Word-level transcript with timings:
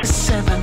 Seven. 0.00 0.62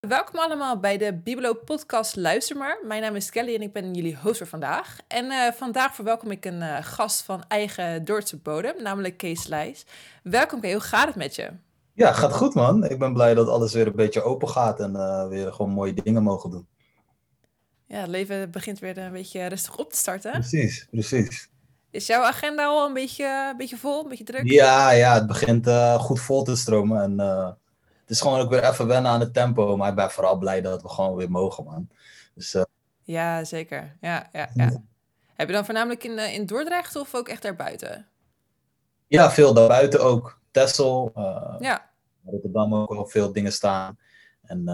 Welkom 0.00 0.38
allemaal 0.38 0.80
bij 0.80 0.98
de 0.98 1.14
Bibelo 1.24 1.54
Podcast 1.54 2.16
Luister 2.16 2.56
maar. 2.56 2.78
Mijn 2.84 3.02
naam 3.02 3.14
is 3.14 3.30
Kelly 3.30 3.54
en 3.54 3.62
ik 3.62 3.72
ben 3.72 3.94
jullie 3.94 4.18
host 4.22 4.38
voor 4.38 4.46
vandaag. 4.46 4.96
En 5.08 5.30
eh, 5.30 5.52
vandaag 5.52 5.94
verwelkom 5.94 6.30
ik 6.30 6.44
een 6.44 6.62
eh, 6.62 6.76
gast 6.80 7.22
van 7.22 7.44
eigen 7.48 8.04
Dordtse 8.04 8.36
bodem, 8.36 8.82
namelijk 8.82 9.16
Kees 9.16 9.46
Lijs. 9.46 9.86
Welkom 10.22 10.60
Kees, 10.60 10.72
hoe 10.72 10.80
gaat 10.80 11.06
het 11.06 11.16
met 11.16 11.34
je? 11.34 11.50
Ja, 11.92 12.12
gaat 12.12 12.32
goed 12.32 12.54
man. 12.54 12.84
Ik 12.84 12.98
ben 12.98 13.12
blij 13.12 13.34
dat 13.34 13.48
alles 13.48 13.72
weer 13.72 13.86
een 13.86 13.96
beetje 13.96 14.22
open 14.22 14.48
gaat 14.48 14.80
en 14.80 14.92
uh, 14.92 15.28
weer 15.28 15.52
gewoon 15.52 15.70
mooie 15.70 15.94
dingen 15.94 16.22
mogen 16.22 16.50
doen. 16.50 16.66
Ja, 17.86 18.00
het 18.00 18.08
leven 18.08 18.50
begint 18.50 18.78
weer 18.78 18.98
een 18.98 19.12
beetje 19.12 19.46
rustig 19.46 19.76
op 19.76 19.90
te 19.90 19.98
starten. 19.98 20.30
Precies, 20.30 20.86
precies. 20.90 21.48
Is 21.90 22.06
jouw 22.06 22.22
agenda 22.22 22.64
al 22.64 22.86
een 22.86 22.92
beetje, 22.92 23.48
een 23.50 23.56
beetje 23.56 23.76
vol, 23.76 24.02
een 24.02 24.08
beetje 24.08 24.24
druk? 24.24 24.50
Ja, 24.50 24.90
ja 24.90 25.14
het 25.14 25.26
begint 25.26 25.66
uh, 25.66 25.94
goed 25.94 26.20
vol 26.20 26.42
te 26.42 26.56
stromen. 26.56 27.02
En 27.02 27.12
uh, 27.12 27.46
het 28.00 28.10
is 28.10 28.20
gewoon 28.20 28.40
ook 28.40 28.50
weer 28.50 28.64
even 28.64 28.86
wennen 28.86 29.10
aan 29.10 29.20
het 29.20 29.34
tempo. 29.34 29.76
Maar 29.76 29.88
ik 29.88 29.94
ben 29.94 30.10
vooral 30.10 30.36
blij 30.36 30.60
dat 30.60 30.82
we 30.82 30.88
gewoon 30.88 31.16
weer 31.16 31.30
mogen, 31.30 31.64
man. 31.64 31.88
Dus, 32.34 32.54
uh... 32.54 32.62
Ja, 33.02 33.44
zeker. 33.44 33.96
Ja, 34.00 34.28
ja, 34.32 34.48
ja. 34.54 34.82
Heb 35.34 35.48
je 35.48 35.54
dan 35.54 35.64
voornamelijk 35.64 36.04
in, 36.04 36.18
in 36.18 36.46
Dordrecht 36.46 36.96
of 36.96 37.14
ook 37.14 37.28
echt 37.28 37.42
daarbuiten? 37.42 38.06
Ja, 39.06 39.30
veel 39.30 39.54
daarbuiten 39.54 40.02
ook. 40.04 40.40
Texel, 40.50 41.12
ja. 41.58 41.90
Rotterdam 42.24 42.74
ook 42.74 42.92
wel 42.92 43.06
veel 43.06 43.32
dingen 43.32 43.52
staan. 43.52 43.98
En 44.46 44.68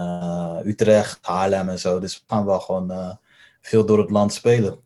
Utrecht, 0.65 1.19
Haarlem 1.21 1.69
en 1.69 1.79
zo. 1.79 1.99
Dus 1.99 2.15
we 2.15 2.23
gaan 2.27 2.45
wel 2.45 2.59
gewoon 2.59 3.17
veel 3.61 3.85
door 3.85 3.99
het 3.99 4.09
land 4.09 4.33
spelen. 4.33 4.81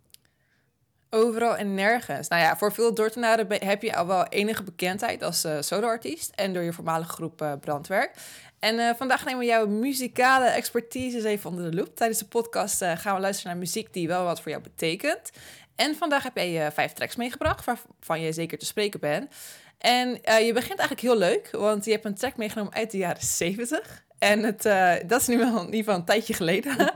Overal 1.10 1.58
en 1.58 1.74
nergens. 1.74 2.28
Nou 2.28 2.42
ja, 2.42 2.58
voor 2.58 2.74
veel 2.74 2.94
Dordtenaren 2.94 3.48
heb 3.68 3.82
je 3.82 3.96
al 3.96 4.08
wel 4.08 4.26
enige 4.26 4.64
bekendheid 4.64 5.24
als 5.24 5.46
uh, 5.46 5.58
soloartiest 5.60 6.32
en 6.36 6.54
door 6.54 6.64
je 6.64 6.74
voormalige 6.74 7.12
groep 7.12 7.58
Brandwerk. 7.62 8.16
En 8.60 8.96
vandaag 8.96 9.26
nemen 9.26 9.40
we 9.40 9.46
jouw 9.46 9.68
muzikale 9.68 10.46
expertise 10.46 11.16
eens 11.16 11.26
even 11.26 11.50
onder 11.50 11.72
de 11.72 11.78
loep. 11.78 11.96
Tijdens 11.96 12.20
de 12.20 12.26
podcast 12.26 12.84
gaan 12.84 13.16
we 13.16 13.22
luisteren 13.22 13.52
naar 13.52 13.60
muziek 13.60 13.94
die 13.94 14.08
wel 14.08 14.24
wat 14.24 14.42
voor 14.42 14.52
jou 14.52 14.64
betekent. 14.64 15.32
En 15.76 15.96
vandaag 15.96 16.24
heb 16.24 16.36
jij 16.36 16.72
vijf 16.72 16.94
tracks 16.94 17.16
meegebracht, 17.16 17.66
waarvan 17.66 18.22
je 18.22 18.32
zeker 18.32 18.58
te 18.58 18.66
spreken 18.66 19.00
bent. 19.00 19.34
En 19.78 20.10
je 20.46 20.52
begint 20.54 20.80
eigenlijk 20.80 21.02
heel 21.02 21.18
leuk, 21.18 21.50
want 21.52 21.86
je 21.86 21.92
hebt 21.92 22.06
een 22.06 22.16
track 22.16 22.38
meegenomen 22.38 22.74
uit 22.74 22.92
de 22.92 22.98
jaren 22.98 23.24
70. 23.24 24.06
En 24.20 24.44
het, 24.44 24.66
uh, 24.66 24.94
dat 25.06 25.22
is 25.22 25.28
nu 25.28 25.38
wel 25.38 25.60
in 25.60 25.66
ieder 25.66 25.78
geval 25.78 25.96
een 25.96 26.06
tijdje 26.06 26.34
geleden. 26.34 26.72
uh, 26.72 26.88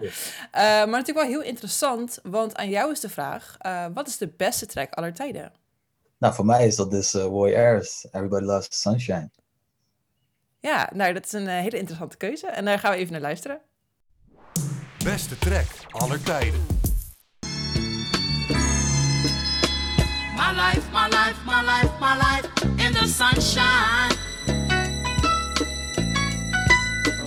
maar 0.54 0.88
natuurlijk 0.88 1.18
wel 1.18 1.28
heel 1.28 1.42
interessant, 1.42 2.20
want 2.24 2.56
aan 2.56 2.70
jou 2.70 2.92
is 2.92 3.00
de 3.00 3.10
vraag: 3.10 3.58
uh, 3.66 3.86
wat 3.94 4.08
is 4.08 4.18
de 4.18 4.28
beste 4.38 4.66
track 4.66 4.94
aller 4.94 5.14
tijden? 5.14 5.52
Nou, 6.18 6.34
voor 6.34 6.46
mij 6.46 6.68
is 6.68 6.76
dat 6.76 6.92
dus 6.92 7.14
Roy 7.14 7.56
Ayers, 7.56 8.06
Everybody 8.12 8.46
Loves 8.46 8.82
Sunshine. 8.82 9.30
Ja, 10.60 10.90
nou, 10.94 11.14
dat 11.14 11.26
is 11.26 11.32
een 11.32 11.48
hele 11.48 11.78
interessante 11.78 12.18
keuze. 12.18 12.48
En 12.48 12.66
daar 12.66 12.80
gaan 12.80 12.92
we 12.92 12.98
even 12.98 13.12
naar 13.12 13.22
luisteren. 13.22 13.62
Beste 15.04 15.38
track 15.38 15.68
aller 15.92 16.24
tijden. 16.24 16.66
My 20.36 20.52
life, 20.54 20.92
my 20.92 21.08
life, 21.10 21.36
my 21.46 21.62
life, 21.62 21.92
my 22.00 22.16
life 22.16 22.48
in 22.86 22.94
the 22.94 23.08
sunshine. 23.08 24.21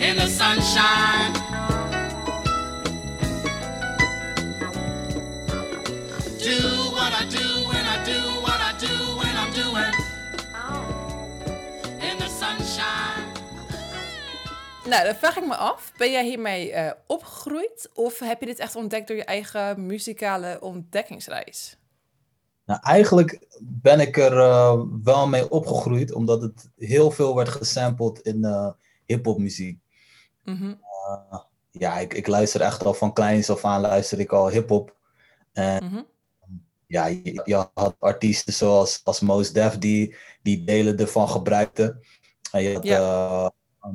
In 0.08 0.16
the 0.16 0.28
sunshine. 0.28 1.32
Do 6.38 6.58
what 6.96 7.12
I 7.20 7.24
do 7.38 7.46
when 7.68 7.84
I 7.94 7.96
do 8.04 8.20
what 8.44 8.60
I 8.60 8.72
do 8.86 8.94
when 9.16 9.34
I'm 9.42 9.52
doing. 9.62 9.94
In 12.10 12.16
the 12.18 12.28
sunshine. 12.40 13.32
Nou, 14.88 15.04
dan 15.04 15.14
vraag 15.14 15.36
ik 15.36 15.46
me 15.46 15.56
af, 15.56 15.92
ben 15.96 16.10
jij 16.10 16.24
hiermee 16.24 16.72
uh, 16.72 16.90
opgegroeid 17.06 17.90
of 17.94 18.18
heb 18.18 18.40
je 18.40 18.46
dit 18.46 18.58
echt 18.58 18.76
ontdekt 18.76 19.08
door 19.08 19.16
je 19.16 19.24
eigen 19.24 19.86
muzikale 19.86 20.58
ontdekkingsreis? 20.60 21.78
Nou, 22.64 22.80
eigenlijk 22.82 23.46
ben 23.60 24.00
ik 24.00 24.16
er 24.16 24.32
uh, 24.32 24.80
wel 25.02 25.28
mee 25.28 25.50
opgegroeid, 25.50 26.12
omdat 26.12 26.42
het 26.42 26.70
heel 26.76 27.10
veel 27.10 27.36
werd 27.36 27.48
gesampled 27.48 28.18
in 28.18 28.38
uh, 28.44 28.68
hip-hop 29.04 29.38
muziek. 29.38 29.82
Mm 30.44 30.56
-hmm. 30.56 30.80
uh, 31.30 31.40
ja, 31.70 31.98
ik, 31.98 32.14
ik 32.14 32.26
luister 32.26 32.60
echt 32.60 32.84
al 32.84 32.94
van 32.94 33.12
kleins 33.12 33.50
af 33.50 33.64
aan 33.64 33.80
luister 33.80 34.20
ik 34.20 34.32
al 34.32 34.48
hip-hop. 34.48 34.96
En 35.52 35.84
mm 35.84 35.90
-hmm. 35.90 36.06
ja, 36.86 37.06
je, 37.06 37.42
je, 37.44 37.66
had 37.74 37.96
artiesten 37.98 38.52
zoals 38.52 39.00
als 39.04 39.20
Mos 39.20 39.52
Def 39.52 39.78
die, 39.78 40.16
die 40.42 40.64
delen 40.64 40.98
ervan 40.98 41.28
gebruikten. 41.28 42.00
En 42.52 42.62
je 42.62 42.74
had, 42.74 42.84
uh, 42.84 43.48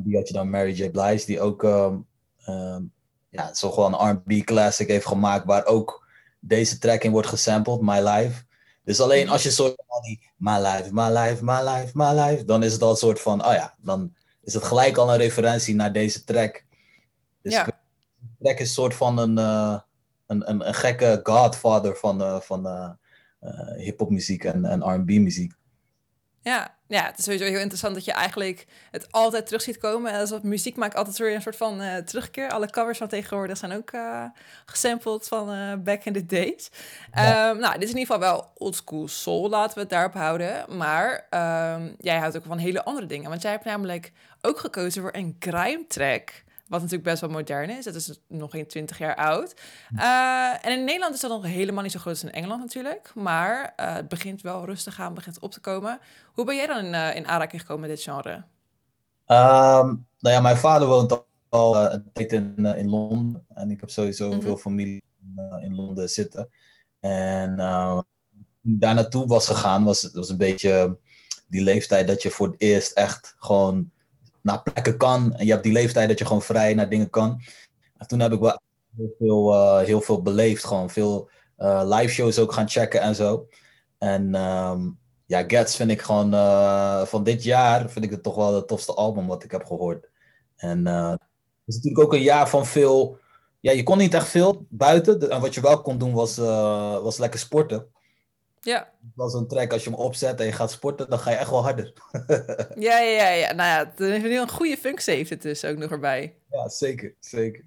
die 0.04 0.16
had 0.16 0.28
je 0.28 0.34
dan 0.34 0.50
Mary 0.50 0.72
J. 0.72 0.90
Blige, 0.90 1.26
die 1.26 1.42
ook 1.42 1.64
um, 1.64 2.08
um, 2.48 2.94
ja, 3.30 3.54
zo 3.54 3.72
gewoon 3.72 3.94
een 3.94 4.10
R&B 4.10 4.44
classic 4.46 4.88
heeft 4.88 5.06
gemaakt, 5.06 5.46
waar 5.46 5.66
ook 5.66 6.08
deze 6.40 6.78
track 6.78 7.04
in 7.04 7.12
wordt 7.12 7.28
gesampled, 7.28 7.82
My 7.82 8.00
Life. 8.00 8.44
Dus 8.84 9.02
alleen 9.02 9.30
als 9.30 9.44
je 9.44 9.52
soort 9.52 9.84
van 9.88 10.02
die 10.02 10.32
My 10.38 10.58
Life, 10.58 10.90
My 10.92 11.18
Life, 11.18 11.44
My 11.44 11.60
Life, 11.62 11.92
My 11.94 12.20
Life, 12.20 12.46
dan 12.46 12.64
is 12.64 12.74
het 12.74 12.82
al 12.82 12.90
een 12.90 12.96
soort 12.96 13.22
van, 13.22 13.46
oh 13.46 13.54
ja, 13.54 13.76
dan 13.82 14.16
is 14.50 14.56
het 14.56 14.64
gelijk 14.64 14.98
al 14.98 15.12
een 15.12 15.18
referentie 15.18 15.76
naar 15.76 15.94
deze 15.94 16.24
track. 16.24 16.64
Dus 17.42 17.54
ja. 17.54 17.64
de 17.64 17.74
track 18.40 18.60
is 18.60 18.68
een 18.68 18.74
soort 18.74 18.94
van 18.94 19.18
een, 19.18 19.38
uh, 19.38 19.80
een, 20.28 20.50
een, 20.50 20.68
een, 20.68 20.74
gekke 20.74 21.20
godfather 21.24 21.96
van, 21.96 22.22
uh, 22.22 22.40
van 22.40 22.68
uh, 22.68 22.90
hip-hop 23.78 24.10
muziek 24.10 24.44
en, 24.44 24.66
en 24.66 24.96
RB 24.96 25.10
muziek. 25.10 25.54
Ja, 26.42 26.76
ja, 26.88 27.06
het 27.06 27.18
is 27.18 27.24
sowieso 27.24 27.46
heel 27.46 27.60
interessant 27.60 27.96
dat 27.96 28.06
je 28.06 28.12
eigenlijk 28.12 28.66
het 28.92 29.12
altijd 29.12 29.46
terug 29.46 29.62
ziet 29.62 29.78
komen. 29.78 30.12
En 30.12 30.40
muziek 30.44 30.76
maakt 30.76 30.96
altijd 30.96 31.18
weer 31.18 31.36
een 31.36 31.42
soort 31.42 31.56
van 31.56 31.82
uh, 31.82 31.96
terugkeer. 31.98 32.50
Alle 32.50 32.70
covers 32.70 32.98
van 32.98 33.08
tegenwoordig 33.08 33.58
zijn 33.58 33.72
ook 33.72 33.92
uh, 33.92 34.24
gesampled 34.66 35.28
van 35.28 35.54
uh, 35.54 35.74
back 35.76 36.04
in 36.04 36.14
the 36.14 36.26
days. 36.26 36.70
Ja. 37.14 37.50
Um, 37.50 37.60
nou, 37.60 37.74
dit 37.74 37.84
is 37.84 37.90
in 37.90 37.98
ieder 37.98 38.14
geval 38.14 38.34
wel 38.34 38.52
oldschool 38.58 39.08
soul, 39.08 39.50
laten 39.50 39.74
we 39.74 39.80
het 39.80 39.90
daarop 39.90 40.14
houden. 40.14 40.78
Maar 40.78 41.12
um, 41.76 41.96
jij 42.00 42.18
houdt 42.18 42.38
ook 42.38 42.46
van 42.46 42.58
hele 42.58 42.84
andere 42.84 43.06
dingen. 43.06 43.30
Want 43.30 43.42
jij 43.42 43.52
hebt 43.52 43.66
namelijk 43.66 44.12
ook 44.42 44.60
gekozen 44.60 45.02
voor 45.02 45.14
een 45.14 45.36
grime 45.40 45.86
track. 45.88 46.44
Wat 46.70 46.82
natuurlijk 46.82 47.10
best 47.10 47.22
wel 47.22 47.30
modern 47.30 47.70
is. 47.70 47.86
Dat 47.86 47.96
is 47.96 48.20
nog 48.28 48.52
geen 48.52 48.68
20 48.68 48.98
jaar 48.98 49.16
oud. 49.16 49.54
Uh, 49.96 50.66
en 50.66 50.72
in 50.72 50.84
Nederland 50.84 51.16
is 51.16 51.20
dat 51.20 51.32
nog 51.32 51.44
helemaal 51.44 51.84
niet 51.84 51.92
zo 51.92 52.00
groot 52.00 52.14
als 52.14 52.24
in 52.24 52.32
Engeland 52.32 52.62
natuurlijk. 52.62 53.12
Maar 53.16 53.74
uh, 53.80 53.94
het 53.94 54.08
begint 54.08 54.42
wel 54.42 54.66
rustig 54.66 55.00
aan, 55.00 55.14
begint 55.14 55.40
op 55.40 55.52
te 55.52 55.60
komen. 55.60 56.00
Hoe 56.34 56.46
ben 56.46 56.56
jij 56.56 56.68
dan 56.68 56.86
in, 56.86 56.94
uh, 56.94 57.16
in 57.16 57.28
aanraking 57.28 57.62
gekomen 57.62 57.88
met 57.88 57.98
dit 57.98 58.06
genre? 58.06 58.34
Um, 58.36 60.08
nou 60.20 60.36
ja, 60.36 60.42
mijn 60.42 60.58
vader 60.58 60.88
woont 60.88 61.24
al, 61.50 61.78
een 61.78 62.10
tijd 62.14 62.34
in, 62.34 62.66
in 62.66 62.90
Londen. 62.90 63.46
En 63.54 63.72
ik 63.72 63.80
heb 63.80 63.90
sowieso 63.90 64.26
mm 64.26 64.32
-hmm. 64.32 64.42
veel 64.42 64.58
familie 64.58 65.04
in, 65.22 65.62
in, 65.62 65.76
Londen 65.76 66.10
zitten. 66.10 66.50
En 67.00 67.56
daar 68.62 68.94
naartoe 68.94 69.28
was 69.28 69.48
gegaan, 69.48 69.84
was, 69.84 70.12
was 70.12 70.30
een 70.30 70.38
beetje 70.38 70.98
die 71.48 71.62
leeftijd 71.62 72.08
dat 72.08 72.22
je 72.22 72.30
voor 72.30 72.48
het 72.48 72.62
eerst 72.62 72.92
echt 72.92 73.36
gewoon 73.38 73.92
naar 74.42 74.62
plekken 74.62 74.98
kan. 74.98 75.34
En 75.34 75.46
je 75.46 75.52
hebt 75.52 75.64
die 75.64 75.74
leeftijd 75.74 76.08
dat 76.08 76.20
je 76.20 76.26
gewoon 76.26 76.42
vrij 76.42 76.74
naar 76.74 76.90
dingen 76.90 77.10
kan. 77.10 77.42
En 77.98 78.08
toen 78.08 78.20
heb 78.20 78.32
ik 78.32 78.40
wel 78.40 78.62
heel 78.98 79.16
veel, 79.20 79.54
uh, 79.54 79.86
heel 79.86 80.02
veel 80.02 80.22
beleefd. 80.22 80.66
Gewoon 80.66 80.90
veel 80.90 81.30
uh, 81.58 81.82
live 81.86 82.14
shows 82.14 82.40
ook 82.40 82.54
gaan 82.54 82.70
checken 82.70 83.02
en 83.02 83.16
zo. 83.16 83.48
En 83.98 84.36
um, 84.36 84.98
ja, 85.26 85.44
Gets 85.48 85.76
vind 85.76 85.92
ik 85.92 86.02
gewoon 86.02 86.34
uh, 86.34 87.02
van 87.02 87.24
dit 87.24 87.44
jaar 87.44 87.90
vind 87.90 88.06
ik 88.06 88.12
het 88.12 88.24
toch 88.24 88.36
wel 88.36 88.56
het 88.56 88.68
tofste 88.68 88.94
album 88.94 89.28
wat 89.28 89.44
ik 89.44 89.52
heb 89.52 89.66
gehoord. 89.66 90.10
En 90.56 90.86
het 90.86 91.20
is 91.66 91.76
natuurlijk 91.76 92.04
ook 92.04 92.14
een 92.14 92.22
jaar 92.22 92.50
van 92.50 92.66
veel. 92.66 93.18
Ja, 93.60 93.72
je 93.72 93.84
kon 93.84 93.98
niet 93.98 94.14
echt 94.14 94.28
veel 94.28 94.66
buiten. 94.70 95.30
En 95.30 95.42
wat 95.42 95.54
je 95.54 95.62
wel 95.62 95.82
kon 95.82 95.98
doen 95.98 96.14
was, 96.14 96.38
was 97.02 97.18
lekker 97.18 97.40
sporten. 97.40 97.88
Ja. 98.62 98.90
Wel 99.16 99.30
zo'n 99.30 99.48
track, 99.48 99.74
als 99.74 99.84
je 99.84 99.90
hem 99.90 100.00
opzet 100.00 100.40
en 100.40 100.46
je 100.46 100.52
gaat 100.52 100.72
sporten, 100.72 101.10
dan 101.10 101.20
ga 101.20 101.32
je 101.32 101.36
echt 101.36 101.50
wel 101.50 101.64
harder. 101.64 101.94
ja, 102.88 103.00
ja, 103.00 103.28
ja, 103.28 103.30
ja. 103.30 103.54
Nou 103.54 103.70
ja, 103.70 103.92
een 103.96 104.50
goede 104.50 104.78
functie 104.78 105.14
heeft 105.14 105.30
het 105.30 105.42
dus 105.42 105.66
ook 105.66 105.78
nog 105.78 105.92
erbij. 105.92 106.36
Ja, 106.50 106.70
zeker, 106.70 107.16
zeker. 107.20 107.64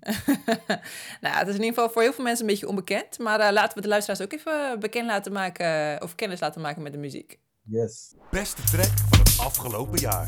nou, 1.20 1.36
het 1.36 1.48
is 1.48 1.54
in 1.54 1.60
ieder 1.60 1.74
geval 1.74 1.90
voor 1.90 2.02
heel 2.02 2.12
veel 2.12 2.24
mensen 2.24 2.44
een 2.44 2.50
beetje 2.50 2.68
onbekend. 2.68 3.18
Maar 3.18 3.40
uh, 3.40 3.50
laten 3.52 3.76
we 3.76 3.82
de 3.82 3.88
luisteraars 3.88 4.22
ook 4.22 4.32
even 4.32 4.80
bekend 4.80 5.06
laten 5.06 5.32
maken, 5.32 6.02
of 6.02 6.14
kennis 6.14 6.40
laten 6.40 6.60
maken 6.60 6.82
met 6.82 6.92
de 6.92 6.98
muziek. 6.98 7.38
Yes. 7.64 8.14
Beste 8.30 8.62
track 8.62 8.98
van 9.08 9.18
het 9.18 9.38
afgelopen 9.38 9.98
jaar. 9.98 10.26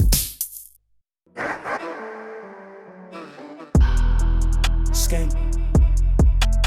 Skank. 4.92 5.32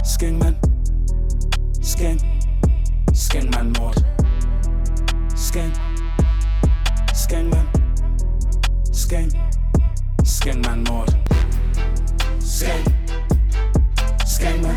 Skankman. 0.03 0.59
Skank. 1.79 2.19
Skankman 3.17 3.71
moord. 3.71 4.03
Skank. 5.35 5.75
Skankman. 7.13 7.69
Skank. 8.91 9.31
Skankman 10.23 10.81
moord. 10.81 11.15
Skank. 12.43 12.85
Skankman. 14.25 14.75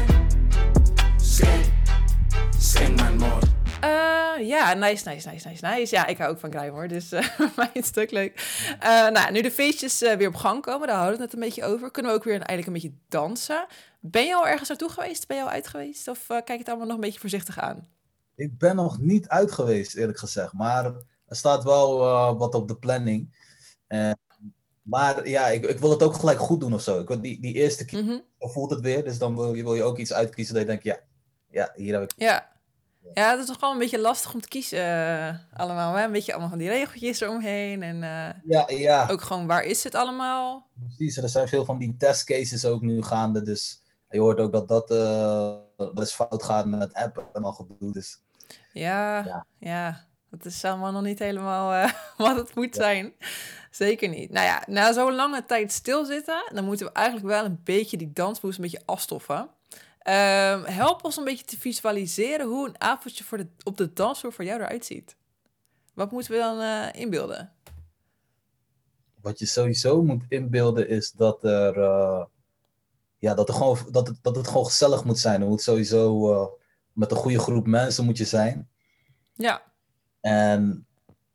Skank. 1.17 1.65
Skankman 2.59 3.17
moord. 3.17 3.45
Uh, 3.85 4.49
ja, 4.49 4.75
nice, 4.75 5.09
nice, 5.09 5.29
nice, 5.29 5.49
nice, 5.49 5.67
nice. 5.67 5.95
Ja, 5.95 6.07
ik 6.07 6.19
hou 6.19 6.31
ook 6.31 6.39
van 6.39 6.51
grime 6.51 6.71
hoor, 6.71 6.89
dus 6.89 7.09
voor 7.37 7.53
mij 7.57 7.71
het 7.73 7.87
stuk 7.87 8.11
leuk. 8.11 8.65
Uh, 8.83 9.09
nou, 9.09 9.33
nu 9.33 9.41
de 9.41 9.51
feestjes 9.51 9.99
weer 9.99 10.29
op 10.29 10.35
gang 10.35 10.63
komen, 10.63 10.87
daar 10.87 10.97
hadden 10.97 11.17
we 11.17 11.23
het 11.23 11.33
net 11.33 11.43
een 11.43 11.49
beetje 11.49 11.65
over. 11.65 11.91
Kunnen 11.91 12.13
we 12.13 12.19
ook 12.19 12.25
weer 12.25 12.35
eigenlijk 12.35 12.67
een 12.67 12.73
beetje 12.73 12.99
dansen. 13.09 13.67
Ben 14.01 14.27
je 14.27 14.35
al 14.35 14.49
ergens 14.49 14.69
naartoe 14.69 14.89
geweest? 14.89 15.27
Ben 15.27 15.37
je 15.37 15.43
al 15.43 15.51
uit 15.51 15.69
geweest? 15.69 16.09
Of 16.09 16.27
kijk 16.27 16.49
je 16.49 16.59
het 16.59 16.69
allemaal 16.69 16.87
nog 16.87 16.97
een 16.97 17.03
beetje 17.03 17.21
voorzichtig 17.21 17.59
aan? 17.59 17.99
Ik 18.41 18.59
ben 18.59 18.77
nog 18.77 18.99
niet 18.99 19.29
uit 19.29 19.53
geweest, 19.53 19.95
eerlijk 19.95 20.19
gezegd. 20.19 20.53
Maar 20.53 20.85
er 21.27 21.37
staat 21.37 21.65
wel 21.65 21.99
wat 22.37 22.55
op 22.55 22.69
de 22.69 22.77
planning. 22.77 23.35
maar 24.83 25.29
ja, 25.29 25.47
ik, 25.47 25.65
ik, 25.65 25.79
wil 25.79 25.91
het 25.91 26.03
ook 26.03 26.15
gelijk 26.15 26.39
goed 26.39 26.61
doen 26.61 26.75
of 26.75 26.83
zo. 26.83 27.01
Ik, 27.01 27.23
die, 27.23 27.41
die 27.41 27.55
eerste 27.55 27.85
keer 27.85 28.03
mm 28.03 28.09
-hmm. 28.09 28.23
voelt 28.39 28.71
het 28.71 28.81
weer, 28.81 29.05
dus 29.05 29.19
dan 29.19 29.37
wil 29.37 29.55
je, 29.55 29.63
wil 29.63 29.75
je 29.75 29.83
ook 29.83 29.99
iets 29.99 30.13
uitkiezen 30.13 30.55
dat 30.55 30.63
je 30.63 30.69
denkt, 30.69 30.85
ja, 30.85 30.99
ja, 31.51 31.73
hier 31.75 31.93
heb 31.93 32.03
ik... 32.03 32.13
Ja. 32.17 32.49
Ja, 33.15 33.31
het 33.31 33.41
is 33.41 33.47
toch 33.47 33.59
gewoon 33.59 33.75
een 33.75 33.81
beetje 33.81 34.01
lastig 34.01 34.35
om 34.35 34.41
te 34.41 34.49
kiezen 34.49 34.79
uh, 34.79 35.35
allemaal. 35.53 35.95
Hè? 35.95 36.05
Een 36.05 36.13
beetje 36.13 36.33
allemaal 36.33 36.51
van 36.51 36.59
die 36.59 36.69
regeltjes 36.69 37.21
eromheen. 37.21 37.83
En 37.83 37.97
ja, 38.45 38.65
ja. 38.69 39.09
ook 39.11 39.23
gewoon, 39.23 39.47
waar 39.47 39.65
is 39.65 39.85
het 39.85 39.95
allemaal? 39.95 40.67
Precies, 40.81 41.17
er 41.17 41.29
zijn 41.29 41.49
veel 41.49 41.65
van 41.65 41.79
die 41.79 41.97
testcases 41.97 42.65
ook 42.65 42.81
nu 42.81 43.03
gaande. 43.03 43.43
Dus 43.43 43.83
je 44.11 44.21
hoort 44.21 44.39
ook 44.39 44.53
dat 44.53 44.69
dat 44.69 44.89
best 45.95 46.15
fout 46.15 46.43
gaat 46.43 46.67
met 46.67 46.93
app 46.93 47.31
en 47.33 47.43
al 47.43 47.53
gedoe. 47.53 47.93
Dus, 47.93 48.23
ja, 48.73 49.25
ja, 49.25 49.47
ja. 49.58 50.08
Dat 50.31 50.44
is 50.44 50.64
allemaal 50.64 50.93
nog 50.93 51.02
niet 51.02 51.19
helemaal 51.19 51.91
wat 52.17 52.37
het 52.37 52.55
moet 52.55 52.75
zijn. 52.75 53.12
Zeker 53.70 54.08
niet. 54.08 54.31
Nou 54.31 54.47
ja, 54.47 54.62
na 54.67 54.93
zo'n 54.93 55.14
lange 55.14 55.44
tijd 55.44 55.73
stilzitten... 55.73 56.50
dan 56.52 56.64
moeten 56.64 56.87
we 56.87 56.93
eigenlijk 56.93 57.26
wel 57.26 57.44
een 57.44 57.61
beetje 57.64 57.97
die 57.97 58.12
dansmoes 58.12 58.56
een 58.56 58.62
beetje 58.62 58.82
afstoffen... 58.85 59.50
Um, 60.08 60.64
help 60.64 61.05
ons 61.05 61.17
een 61.17 61.25
beetje 61.25 61.44
te 61.44 61.58
visualiseren 61.58 62.47
hoe 62.47 62.69
een 62.69 62.81
avondje 62.81 63.25
voor 63.25 63.38
de, 63.38 63.47
op 63.62 63.76
de 63.76 63.93
dansvloer 63.93 64.32
voor 64.32 64.44
jou 64.44 64.61
eruit 64.61 64.85
ziet. 64.85 65.17
Wat 65.94 66.11
moeten 66.11 66.32
we 66.32 66.38
dan 66.38 66.61
uh, 66.61 66.87
inbeelden? 66.93 67.52
Wat 69.20 69.38
je 69.38 69.47
sowieso 69.47 70.02
moet 70.02 70.25
inbeelden 70.29 70.88
is 70.88 71.12
dat 71.12 71.44
er, 71.44 71.76
uh, 71.76 72.25
ja, 73.19 73.35
dat, 73.35 73.49
er 73.49 73.55
gewoon, 73.55 73.79
dat, 73.91 74.06
het, 74.06 74.19
dat 74.23 74.37
het 74.37 74.49
gewoon 74.49 74.64
gezellig 74.64 75.05
moet 75.05 75.19
zijn. 75.19 75.41
Er 75.41 75.49
moet 75.49 75.62
sowieso 75.62 76.58
met 77.00 77.11
een 77.11 77.17
goede 77.17 77.38
groep 77.38 77.67
mensen 77.67 78.05
moet 78.05 78.19
je 78.19 78.25
zijn. 78.25 78.69
Ja. 79.32 79.62
En 80.20 80.87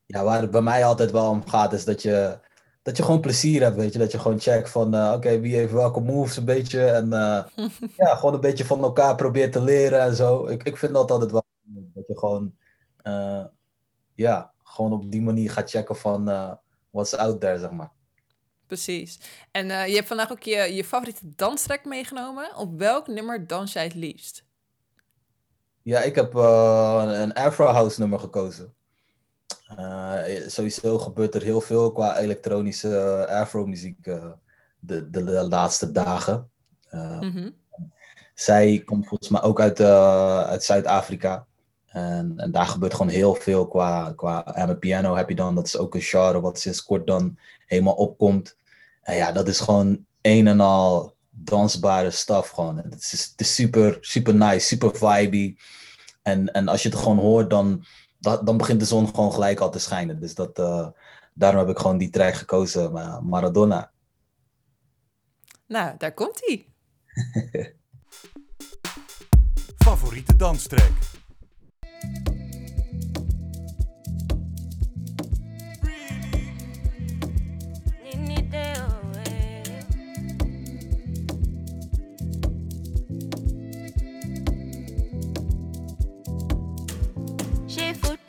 ja, 0.05 0.23
waar 0.23 0.41
het 0.41 0.51
bij 0.51 0.61
mij 0.61 0.85
altijd 0.85 1.11
wel 1.11 1.29
om 1.29 1.47
gaat 1.47 1.73
is 1.73 1.85
dat 1.85 2.01
je 2.01 2.39
dat 2.81 2.97
je 2.97 3.03
gewoon 3.03 3.21
plezier 3.21 3.61
hebt, 3.61 3.75
weet 3.75 3.93
je. 3.93 3.99
Dat 3.99 4.11
je 4.11 4.19
gewoon 4.19 4.39
checkt 4.39 4.69
van, 4.69 4.95
uh, 4.95 5.11
oké, 5.15 5.39
wie 5.39 5.55
heeft 5.55 5.71
welke 5.71 5.99
moves 5.99 6.37
een 6.37 6.45
beetje. 6.45 6.85
En 6.85 7.05
uh, 7.05 7.43
ja, 7.97 8.15
gewoon 8.15 8.33
een 8.33 8.39
beetje 8.39 8.65
van 8.65 8.83
elkaar 8.83 9.15
probeert 9.15 9.51
te 9.51 9.61
leren 9.61 10.01
en 10.01 10.15
zo. 10.15 10.45
Ik, 10.45 10.63
ik 10.63 10.77
vind 10.77 10.93
dat 10.93 11.11
altijd 11.11 11.31
wel, 11.31 11.45
dat 11.93 12.07
je 12.07 12.17
gewoon, 12.17 12.55
uh, 13.03 13.45
ja, 14.15 14.53
gewoon 14.63 14.93
op 14.93 15.11
die 15.11 15.21
manier 15.21 15.51
gaat 15.51 15.69
checken 15.69 15.95
van 15.95 16.25
what's 16.89 17.13
out 17.13 17.41
there, 17.41 17.59
zeg 17.59 17.71
maar. 17.71 17.91
Precies. 18.67 19.19
En 19.51 19.67
je 19.67 19.95
hebt 19.95 20.07
vandaag 20.07 20.31
ook 20.31 20.43
je, 20.43 20.73
je 20.73 20.83
favoriete 20.83 21.35
danstrek 21.35 21.85
meegenomen. 21.85 22.55
Op 22.55 22.79
welk 22.79 23.07
nummer 23.07 23.47
dans 23.47 23.73
jij 23.73 23.83
het 23.83 23.95
liefst? 23.95 24.44
Ja, 25.85 26.01
ik 26.01 26.15
heb 26.15 26.33
een 26.33 27.33
Afro 27.33 27.65
House 27.65 27.99
nummer 27.99 28.19
gekozen. 28.19 28.73
Uh, 29.79 30.47
sowieso 30.47 30.97
gebeurt 30.97 31.35
er 31.35 31.41
heel 31.41 31.61
veel 31.61 31.91
qua 31.91 32.17
elektronische 32.17 33.27
afro-muziek 33.29 34.05
uh, 34.05 34.31
de, 34.79 35.09
de, 35.09 35.23
de, 35.23 35.47
laatste 35.47 35.91
dagen. 35.91 36.49
Mm 36.91 37.19
-hmm. 37.19 37.55
Zij 38.33 38.81
komt 38.85 39.07
volgens 39.07 39.29
mij 39.29 39.41
ook 39.41 39.61
uit, 39.61 39.81
uit 39.81 40.63
Zuid-Afrika. 40.63 41.45
En, 41.85 42.33
en, 42.37 42.51
daar 42.51 42.67
gebeurt 42.67 42.93
gewoon 42.93 43.11
heel 43.11 43.35
veel 43.35 43.67
qua, 43.67 44.13
qua 44.15 44.75
piano 44.79 45.15
heb 45.15 45.29
je 45.29 45.35
dan. 45.35 45.55
Dat 45.55 45.65
is 45.65 45.77
ook 45.77 45.95
een 45.95 46.01
genre 46.01 46.41
wat 46.41 46.59
sinds 46.59 46.83
kort 46.83 47.07
dan 47.07 47.37
helemaal 47.65 47.95
opkomt. 47.95 48.57
En 49.01 49.15
ja, 49.15 49.31
dat 49.31 49.47
is 49.47 49.59
gewoon 49.59 50.05
een 50.21 50.47
en 50.47 50.59
al 50.59 51.14
dansbare 51.35 52.11
stuff 52.11 52.49
gewoon. 52.49 52.77
Het 52.77 53.11
is, 53.11 53.25
het 53.31 53.39
is 53.41 53.55
super, 53.55 53.97
super 54.01 54.35
nice, 54.35 54.67
super 54.67 54.95
vibey. 54.95 55.57
En, 56.21 56.51
en 56.51 56.67
als 56.67 56.83
je 56.83 56.89
het 56.89 56.97
gewoon 56.97 57.17
hoort, 57.17 57.49
dan 57.49 57.85
dan 58.43 58.57
begint 58.57 58.79
de 58.79 58.85
zon 58.85 59.07
gewoon 59.07 59.33
gelijk 59.33 59.59
al 59.59 59.71
te 59.71 59.79
schijnen. 59.79 60.19
Dus 60.19 60.35
dat, 60.35 60.59
uh, 60.59 60.87
daarom 61.33 61.59
heb 61.59 61.69
ik 61.69 61.77
gewoon 61.77 61.97
die 61.97 62.09
track 62.09 62.33
gekozen, 62.33 62.91
Maradona. 63.23 63.91
Nou, 65.67 65.97
daar 65.97 66.13
komt 66.13 66.39
hij. 66.45 66.67
Favoriete 69.85 70.35
danstrack? 70.35 70.91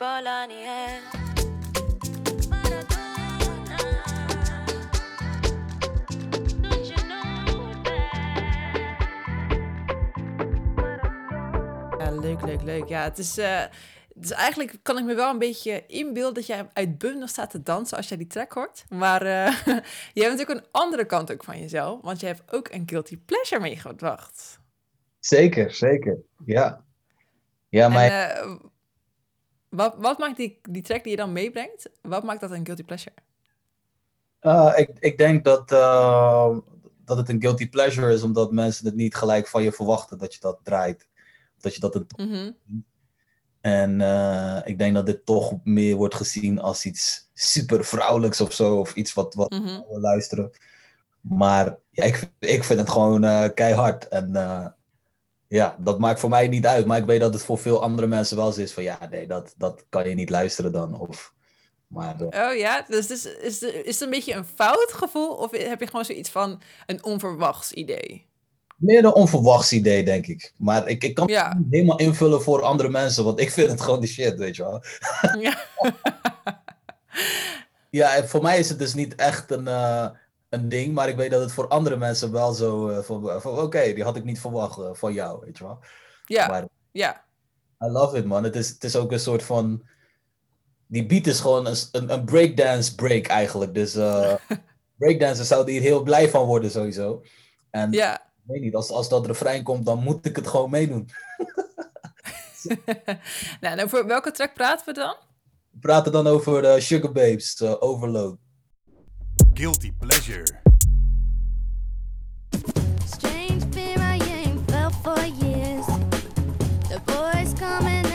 Ja, 0.07 0.21
leuk, 12.11 12.41
leuk, 12.41 12.61
leuk. 12.61 12.87
Ja, 12.87 13.03
het 13.03 13.17
is, 13.17 13.37
uh, 13.37 13.63
dus 14.13 14.31
eigenlijk 14.31 14.79
kan 14.81 14.97
ik 14.97 15.03
me 15.03 15.13
wel 15.13 15.29
een 15.29 15.39
beetje 15.39 15.85
inbeelden 15.85 16.33
dat 16.33 16.45
jij 16.45 16.67
uitbundig 16.73 17.29
staat 17.29 17.49
te 17.49 17.63
dansen 17.63 17.97
als 17.97 18.07
jij 18.07 18.17
die 18.17 18.27
track 18.27 18.51
hoort. 18.51 18.85
Maar 18.89 19.21
uh, 19.21 19.29
je 20.13 20.21
hebt 20.23 20.37
natuurlijk 20.37 20.49
een 20.49 20.71
andere 20.71 21.05
kant 21.05 21.31
ook 21.31 21.43
van 21.43 21.59
jezelf, 21.59 22.01
want 22.01 22.19
je 22.19 22.25
hebt 22.25 22.53
ook 22.53 22.69
een 22.69 22.83
guilty 22.85 23.17
pleasure 23.17 23.61
meegebracht. 23.61 24.59
Zeker, 25.19 25.71
zeker. 25.71 26.17
Ja. 26.45 26.83
Ja, 27.69 27.89
maar. 27.89 28.09
En, 28.09 28.47
uh, 28.47 28.55
wat, 29.69 29.95
wat 29.97 30.17
maakt 30.17 30.37
die, 30.37 30.59
die 30.69 30.81
track 30.81 31.03
die 31.03 31.11
je 31.11 31.17
dan 31.17 31.31
meebrengt, 31.31 31.89
wat 32.01 32.23
maakt 32.23 32.41
dat 32.41 32.51
een 32.51 32.65
guilty 32.65 32.83
pleasure? 32.83 33.15
Uh, 34.41 34.73
ik, 34.75 34.89
ik 34.99 35.17
denk 35.17 35.43
dat, 35.43 35.71
uh, 35.71 36.57
dat 37.05 37.17
het 37.17 37.29
een 37.29 37.41
guilty 37.41 37.69
pleasure 37.69 38.13
is 38.13 38.23
omdat 38.23 38.51
mensen 38.51 38.85
het 38.85 38.95
niet 38.95 39.15
gelijk 39.15 39.47
van 39.47 39.63
je 39.63 39.71
verwachten 39.71 40.17
dat 40.17 40.33
je 40.33 40.39
dat 40.39 40.59
draait. 40.63 41.07
Dat 41.59 41.73
je 41.73 41.79
dat 41.79 41.95
een 41.95 42.07
mm 42.15 42.31
-hmm. 42.31 42.55
En 43.61 43.99
uh, 43.99 44.59
ik 44.63 44.77
denk 44.77 44.95
dat 44.95 45.05
dit 45.05 45.25
toch 45.25 45.53
meer 45.63 45.95
wordt 45.95 46.15
gezien 46.15 46.59
als 46.59 46.85
iets 46.85 47.29
super 47.33 47.85
vrouwelijks 47.85 48.41
of 48.41 48.53
zo. 48.53 48.79
Of 48.79 48.95
iets 48.95 49.13
wat, 49.13 49.33
wat 49.33 49.51
mm 49.51 49.65
-hmm. 49.65 49.85
we 49.89 49.99
luisteren. 49.99 50.51
Maar 51.21 51.77
ja, 51.89 52.03
ik, 52.03 52.31
ik 52.39 52.63
vind 52.63 52.79
het 52.79 52.89
gewoon 52.89 53.53
keihard. 53.53 54.07
En 54.07 54.31
ja, 55.47 55.75
dat 55.79 55.99
maakt 55.99 56.19
voor 56.19 56.29
mij 56.29 56.47
niet 56.47 56.65
uit. 56.65 56.85
Maar 56.85 56.97
ik 56.97 57.05
weet 57.05 57.19
dat 57.19 57.33
het 57.33 57.43
voor 57.43 57.57
veel 57.57 57.81
andere 57.81 58.07
mensen 58.07 58.37
wel 58.37 58.51
zo 58.51 58.61
is 58.61 58.73
van 58.73 58.83
ja, 58.83 59.07
nee, 59.09 59.27
dat, 59.27 59.53
dat 59.57 59.85
kan 59.89 60.09
je 60.09 60.15
niet 60.15 60.29
luisteren 60.29 60.71
dan. 60.71 60.99
Of, 60.99 61.33
maar, 61.87 62.15
uh... 62.21 62.49
Oh 62.49 62.55
ja, 62.55 62.85
dus, 62.87 63.07
dus 63.07 63.25
is, 63.25 63.35
is, 63.41 63.61
is 63.61 63.93
het 63.93 64.01
een 64.01 64.09
beetje 64.09 64.33
een 64.33 64.45
fout 64.55 64.93
gevoel? 64.93 65.29
Of 65.29 65.51
heb 65.51 65.79
je 65.79 65.87
gewoon 65.87 66.05
zoiets 66.05 66.29
van 66.29 66.61
een 66.85 67.03
onverwachts 67.03 67.71
idee? 67.71 68.25
Meer 68.77 69.05
een 69.05 69.13
onverwachts 69.13 69.71
idee, 69.71 70.03
denk 70.03 70.27
ik. 70.27 70.53
Maar 70.57 70.87
ik, 70.87 71.03
ik 71.03 71.15
kan 71.15 71.27
ja. 71.27 71.49
het 71.49 71.65
helemaal 71.69 71.97
invullen 71.97 72.41
voor 72.41 72.61
andere 72.61 72.89
mensen, 72.89 73.23
want 73.23 73.39
ik 73.39 73.51
vind 73.51 73.71
het 73.71 73.81
gewoon 73.81 74.01
de 74.01 74.07
shit, 74.07 74.37
weet 74.37 74.55
je 74.55 74.63
wel. 74.63 74.83
Ja. 75.41 75.57
ja, 77.99 78.15
en 78.15 78.29
voor 78.29 78.41
mij 78.41 78.59
is 78.59 78.69
het 78.69 78.79
dus 78.79 78.93
niet 78.93 79.15
echt 79.15 79.51
een. 79.51 79.65
Uh, 79.65 80.07
een 80.49 80.69
ding, 80.69 80.93
maar 80.93 81.09
ik 81.09 81.15
weet 81.15 81.31
dat 81.31 81.41
het 81.41 81.51
voor 81.51 81.67
andere 81.67 81.97
mensen 81.97 82.31
wel 82.31 82.53
zo 82.53 82.89
uh, 82.89 82.99
van, 82.99 83.41
van 83.41 83.59
oké, 83.59 83.93
die 83.93 84.03
had 84.03 84.15
ik 84.15 84.23
niet 84.23 84.39
verwacht 84.39 84.79
uh, 84.79 84.89
van 84.93 85.13
jou, 85.13 85.45
weet 85.45 85.57
je 85.57 85.63
wel. 85.63 85.79
Ja, 86.25 86.47
maar, 86.47 86.65
ja. 86.91 87.25
I 87.83 87.87
love 87.87 88.17
it, 88.17 88.25
man. 88.25 88.43
Het 88.43 88.55
is, 88.55 88.69
het 88.69 88.83
is 88.83 88.95
ook 88.95 89.11
een 89.11 89.19
soort 89.19 89.43
van, 89.43 89.83
die 90.87 91.05
beat 91.05 91.27
is 91.27 91.39
gewoon 91.39 91.65
een, 91.65 91.75
een, 91.91 92.13
een 92.13 92.25
breakdance 92.25 92.95
break 92.95 93.25
eigenlijk. 93.25 93.73
Dus 93.73 93.95
uh, 94.05 94.33
breakdancers 94.97 95.47
zouden 95.47 95.73
hier 95.73 95.81
heel 95.81 96.03
blij 96.03 96.29
van 96.29 96.45
worden 96.45 96.71
sowieso. 96.71 97.23
En 97.69 97.91
ja. 97.91 98.15
ik 98.15 98.43
weet 98.43 98.61
niet, 98.61 98.75
als, 98.75 98.89
als 98.89 99.09
dat 99.09 99.25
refrein 99.25 99.63
komt, 99.63 99.85
dan 99.85 100.03
moet 100.03 100.25
ik 100.25 100.35
het 100.35 100.47
gewoon 100.47 100.69
meedoen. 100.69 101.09
nou, 103.61 103.77
en 103.77 103.83
over 103.83 104.05
welke 104.05 104.31
track 104.31 104.53
praten 104.53 104.85
we 104.85 104.93
dan? 104.93 105.15
We 105.71 105.79
praten 105.79 106.11
dan 106.11 106.27
over 106.27 106.81
Sugar 106.81 107.11
Babes, 107.11 107.61
Overload. 107.61 108.37
Guilty 109.53 109.91
Pleasure. 109.91 110.45
Strange 113.05 113.63
fear 113.73 113.97
I 113.99 114.19
ain't 114.23 114.69
felt 114.69 114.93
for 115.03 115.19
years. 115.25 115.85
The 116.89 117.01
boys 117.05 117.53
coming 117.59 118.06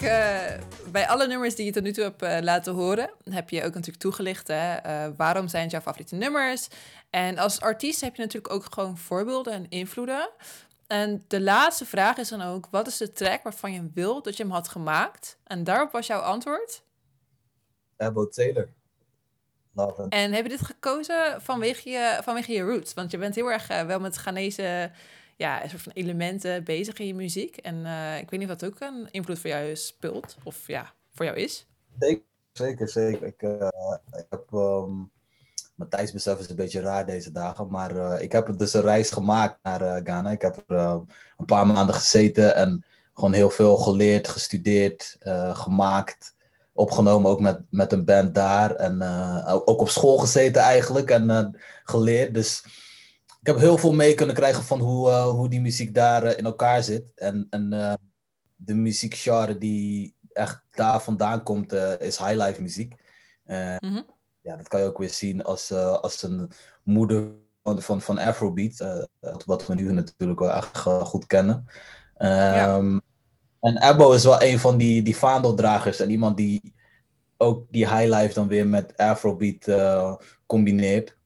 natuurlijk 0.00 0.64
eh, 0.84 0.90
bij 0.92 1.08
alle 1.08 1.26
nummers 1.26 1.54
die 1.54 1.64
je 1.64 1.72
tot 1.72 1.82
nu 1.82 1.92
toe 1.92 2.04
hebt 2.04 2.22
eh, 2.22 2.38
laten 2.40 2.74
horen, 2.74 3.10
heb 3.30 3.50
je 3.50 3.64
ook 3.64 3.74
natuurlijk 3.74 3.98
toegelicht. 3.98 4.48
Hè? 4.48 4.74
eh, 4.74 5.08
waarom 5.16 5.48
zijn 5.48 5.62
het 5.62 5.70
jouw 5.70 5.80
favoriete 5.80 6.14
nummers? 6.14 6.68
En 7.10 7.38
als 7.38 7.60
artiest 7.60 8.00
heb 8.00 8.16
je 8.16 8.22
natuurlijk 8.22 8.54
ook 8.54 8.64
gewoon 8.70 8.98
voorbeelden 8.98 9.52
en 9.52 9.68
invloeden. 9.68 10.30
En 10.86 11.24
de 11.28 11.40
laatste 11.40 11.84
vraag 11.84 12.16
is 12.16 12.28
dan 12.28 12.42
ook: 12.42 12.68
wat 12.70 12.86
is 12.86 12.96
de 12.96 13.12
track 13.12 13.42
waarvan 13.42 13.72
je 13.72 13.90
wilt 13.94 14.24
dat 14.24 14.36
je 14.36 14.42
hem 14.42 14.52
had 14.52 14.68
gemaakt? 14.68 15.38
En 15.44 15.64
daarop 15.64 15.92
was 15.92 16.06
jouw 16.06 16.20
antwoord. 16.20 16.82
Abbo 17.96 18.28
Taylor. 18.28 18.68
Love 19.74 20.06
En 20.08 20.32
heb 20.32 20.42
je 20.42 20.50
dit 20.50 20.64
gekozen 20.64 21.42
vanwege 21.42 21.90
je, 21.90 22.18
vanwege 22.22 22.52
je 22.52 22.62
roots? 22.62 22.94
Want 22.94 23.10
je 23.10 23.18
bent 23.18 23.34
heel 23.34 23.52
erg 23.52 23.66
wel 23.66 24.00
met 24.00 24.16
Ghanese 24.16 24.90
ja, 25.40 25.62
een 25.62 25.70
soort 25.70 25.82
van 25.82 25.92
elementen 25.92 26.64
bezig 26.64 26.98
in 26.98 27.06
je 27.06 27.14
muziek. 27.14 27.56
En 27.56 27.86
eh, 27.86 28.18
ik 28.18 28.30
weet 28.30 28.40
niet 28.40 28.50
of 28.50 28.56
dat 28.56 28.70
ook 28.70 28.80
een 28.80 29.08
invloed 29.10 29.38
voor 29.38 29.50
jou 29.50 29.76
speelt. 29.76 30.36
Of 30.44 30.66
ja, 30.66 30.92
voor 31.12 31.24
jou 31.24 31.38
is. 31.38 31.66
Zeker, 31.98 32.22
zeker, 32.52 32.88
zeker. 32.88 33.26
Ik, 33.26 33.42
eh, 33.42 33.68
ik 34.12 34.26
heb, 34.30 34.44
ehm 34.52 34.92
mijn 35.74 35.90
tijdsbesef 35.90 36.38
is 36.38 36.48
een 36.48 36.56
beetje 36.56 36.80
raar 36.80 37.06
deze 37.06 37.32
dagen, 37.32 37.68
maar 37.70 37.96
eh, 37.96 38.22
ik 38.22 38.32
heb 38.32 38.58
dus 38.58 38.74
een 38.74 38.80
reis 38.80 39.10
gemaakt 39.10 39.58
naar 39.62 40.00
Ghana. 40.04 40.30
Ik 40.30 40.42
heb 40.42 40.56
er 40.66 40.76
eh, 40.76 40.98
een 41.36 41.44
paar 41.44 41.66
maanden 41.66 41.94
gezeten 41.94 42.54
en 42.54 42.84
gewoon 43.14 43.32
heel 43.32 43.50
veel 43.50 43.76
geleerd, 43.76 44.28
gestudeerd, 44.28 45.16
gemaakt, 45.52 46.34
opgenomen 46.72 47.30
ook 47.30 47.40
met, 47.40 47.60
met 47.70 47.92
een 47.92 48.04
band 48.04 48.34
daar. 48.34 48.74
En 48.74 49.02
ook 49.46 49.80
op 49.80 49.88
school 49.88 50.18
gezeten 50.18 50.62
eigenlijk 50.62 51.10
en 51.10 51.56
geleerd. 51.84 52.34
Dus 52.34 52.64
ik 53.40 53.46
heb 53.46 53.58
heel 53.58 53.78
veel 53.78 53.92
mee 53.92 54.14
kunnen 54.14 54.34
krijgen 54.34 54.64
van 54.64 54.80
hoe, 54.80 55.10
eh, 55.10 55.28
hoe 55.28 55.48
die 55.48 55.60
muziek 55.60 55.94
daar 55.94 56.22
eh, 56.22 56.38
in 56.38 56.44
elkaar 56.44 56.82
zit. 56.82 57.04
En, 57.14 57.46
en 57.50 57.72
eh, 57.72 57.94
de 58.56 58.74
muziekgenre 58.74 59.58
die 59.58 60.16
echt 60.32 60.62
daar 60.70 61.02
vandaan 61.02 61.42
komt, 61.42 61.72
is 61.98 62.18
highlife 62.18 62.62
muziek. 62.62 62.94
Mhm. 63.44 64.02
ja, 64.40 64.56
dat 64.56 64.68
kan 64.68 64.80
je 64.80 64.86
ook 64.86 64.98
weer 64.98 65.10
zien 65.10 65.44
als, 65.44 65.72
als 65.72 66.22
een 66.22 66.50
moeder 66.82 67.28
van, 67.62 67.82
van, 67.82 68.00
van 68.00 68.18
Afrobeat. 68.18 69.06
wat 69.46 69.66
we 69.66 69.74
nu 69.74 69.92
natuurlijk 69.92 70.40
wel 70.40 70.52
echt 70.52 70.78
goed 70.78 71.26
kennen. 71.26 71.66
Ehm, 72.16 72.98
En 73.60 73.78
Abbo 73.78 74.12
is 74.12 74.24
wel 74.24 74.42
een 74.42 74.58
van 74.58 74.76
die, 74.76 75.02
die 75.02 75.16
vaandeldragers. 75.16 76.00
En 76.00 76.10
iemand 76.10 76.36
die 76.36 76.74
ook 77.36 77.66
die 77.70 77.88
highlife 77.88 78.34
dan 78.34 78.48
weer 78.48 78.66
met 78.66 78.96
Afrobeat 78.96 79.66
combineert. 80.46 81.18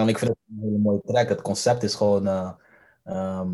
En 0.00 0.08
ik 0.08 0.18
vind 0.18 0.30
het 0.30 0.38
een 0.48 0.64
hele 0.64 0.78
mooie 0.78 1.00
track. 1.06 1.28
Het 1.28 1.42
concept 1.42 1.82
is 1.82 1.94
gewoon 1.94 2.26
eh, 2.26 2.50
ehm, 3.04 3.48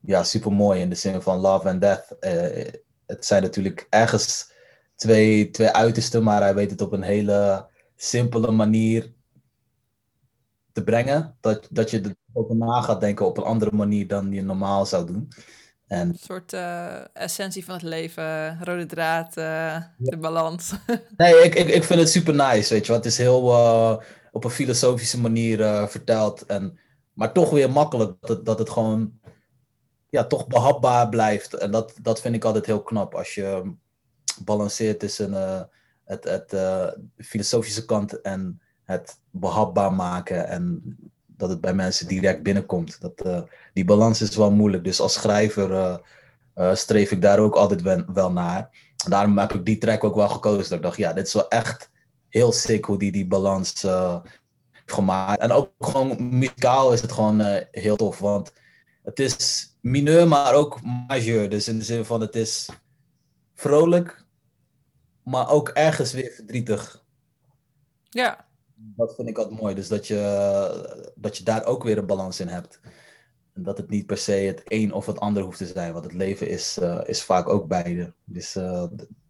ja, 0.00 0.22
super 0.22 0.52
mooi 0.52 0.80
in 0.80 0.88
de 0.88 0.94
zin 0.94 1.22
van 1.22 1.38
love 1.38 1.68
and 1.68 1.80
death. 1.80 2.18
Eh, 2.20 2.72
het 3.06 3.26
zijn 3.26 3.42
natuurlijk 3.42 3.86
ergens 3.90 4.52
twee, 4.94 5.50
twee 5.50 5.68
uitersten, 5.68 6.22
maar 6.22 6.40
hij 6.40 6.54
weet 6.54 6.70
het 6.70 6.80
op 6.80 6.92
een 6.92 7.02
hele 7.02 7.68
simpele 7.96 8.50
manier 8.50 9.12
te 10.72 10.84
brengen. 10.84 11.36
Dat, 11.40 11.68
dat 11.70 11.90
je 11.90 12.00
er 12.00 12.14
over 12.32 12.56
na 12.56 12.80
gaat 12.80 13.00
denken 13.00 13.26
op 13.26 13.38
een 13.38 13.44
andere 13.44 13.72
manier 13.72 14.08
dan 14.08 14.32
je 14.32 14.42
normaal 14.42 14.86
zou 14.86 15.06
doen. 15.06 15.28
En 15.86 16.08
Een 16.08 16.18
soort 16.20 16.52
eh, 16.52 17.16
essentie 17.16 17.64
van 17.64 17.74
het 17.74 17.82
leven, 17.82 18.64
rode 18.64 18.86
draad, 18.86 19.34
de 19.34 20.16
balans. 20.20 20.72
Nee, 21.16 21.34
ik, 21.34 21.54
ik, 21.54 21.68
ik 21.68 21.84
vind 21.84 22.00
het 22.00 22.10
super 22.10 22.34
nice, 22.34 22.74
weet 22.74 22.86
je 22.86 22.92
wat. 22.92 23.04
Het 23.04 23.12
is 23.12 23.18
heel 23.18 23.42
op 24.32 24.44
een 24.44 24.50
filosofische 24.50 25.20
manier 25.20 25.60
eh, 25.60 25.86
verteld. 25.86 26.46
En, 26.46 26.78
maar 27.12 27.32
toch 27.32 27.50
weer 27.50 27.70
makkelijk, 27.70 28.12
dat 28.20 28.28
het, 28.28 28.44
dat 28.44 28.58
het 28.58 28.70
gewoon 28.70 29.12
ja, 30.08 30.24
toch 30.24 30.46
behapbaar 30.46 31.08
blijft. 31.08 31.54
En 31.54 31.70
dat, 31.70 31.94
dat 32.02 32.20
vind 32.20 32.34
ik 32.34 32.44
altijd 32.44 32.66
heel 32.66 32.82
knap. 32.82 33.14
Als 33.14 33.34
je 33.34 33.72
balanceert 34.44 35.00
tussen 35.00 35.34
eh, 35.34 35.62
het, 36.04 36.24
het 36.24 36.52
eh, 36.52 36.86
filosofische 37.16 37.84
kant 37.84 38.20
en 38.20 38.60
het 38.84 39.18
behapbaar 39.30 39.92
maken. 39.92 40.48
En 40.48 40.96
dat 41.26 41.50
het 41.50 41.60
bij 41.60 41.74
mensen 41.74 42.06
direct 42.06 42.42
binnenkomt. 42.42 43.00
Dat, 43.00 43.46
die 43.72 43.84
balans 43.84 44.20
is 44.20 44.36
wel 44.36 44.50
moeilijk. 44.50 44.84
Dus 44.84 45.00
als 45.00 45.12
schrijver 45.12 46.00
streef 46.72 47.10
ik 47.10 47.22
daar 47.22 47.38
ook 47.38 47.54
altijd 47.54 47.82
wel, 47.82 48.04
wel 48.12 48.32
naar. 48.32 48.70
Daarom 49.08 49.38
heb 49.38 49.52
ik 49.52 49.64
die 49.64 49.78
track 49.78 50.04
ook 50.04 50.14
wel 50.14 50.28
gekozen. 50.28 50.62
Dat 50.62 50.72
ik 50.72 50.82
dacht, 50.82 50.96
ja, 50.96 51.12
dit 51.12 51.26
is 51.26 51.32
wel 51.32 51.48
echt 51.48 51.90
heel 52.32 52.52
sick 52.52 52.84
hoe 52.84 52.98
die 52.98 53.12
die 53.12 53.26
balans 53.26 53.84
eh, 53.84 54.18
heeft 54.70 54.92
gemaakt. 54.92 55.40
En 55.40 55.52
ook 55.52 55.70
gewoon 55.78 56.38
muzikaal 56.38 56.92
is 56.92 57.00
het 57.00 57.12
gewoon 57.12 57.40
eh, 57.40 57.66
heel 57.70 57.96
tof. 57.96 58.18
Want 58.18 58.52
het 59.02 59.18
is 59.18 59.68
mineur, 59.80 60.28
maar 60.28 60.54
ook 60.54 60.80
majeur. 60.82 61.48
Dus 61.48 61.68
in 61.68 61.78
de 61.78 61.84
zin 61.84 62.04
van 62.04 62.20
het 62.20 62.36
is 62.36 62.68
vrolijk, 63.54 64.24
maar 65.22 65.50
ook 65.50 65.68
ergens 65.68 66.12
weer 66.12 66.30
verdrietig. 66.30 67.04
ja, 68.10 68.46
Dat 68.74 69.14
vind 69.14 69.28
ik 69.28 69.38
altijd 69.38 69.60
mooi. 69.60 69.74
Dus 69.74 69.88
dat 69.88 70.06
je, 70.06 71.12
dat 71.14 71.36
je 71.36 71.44
daar 71.44 71.64
ook 71.64 71.82
weer 71.82 71.98
een 71.98 72.06
balans 72.06 72.40
in 72.40 72.48
hebt. 72.48 72.80
En 73.52 73.62
dat 73.62 73.76
het 73.76 73.88
niet 73.88 74.06
per 74.06 74.18
se 74.18 74.32
het 74.32 74.62
een 74.64 74.92
of 74.92 75.06
het 75.06 75.20
ander 75.20 75.42
hoeft 75.42 75.58
te 75.58 75.66
zijn. 75.66 75.92
Want 75.92 76.04
het 76.04 76.14
leven 76.14 76.48
is, 76.48 76.78
eh, 76.78 77.00
is 77.04 77.22
vaak 77.22 77.48
ook 77.48 77.68
beide. 77.68 78.12
Dus 78.24 78.56
eh, 78.56 78.84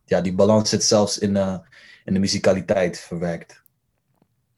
ja, 0.04 0.20
die 0.20 0.34
balans 0.34 0.68
zit 0.68 0.84
zelfs 0.84 1.18
in, 1.18 1.36
eh, 1.36 1.58
in 2.04 2.14
de 2.14 2.20
muzikaliteit 2.20 3.00
verwerkt. 3.00 3.62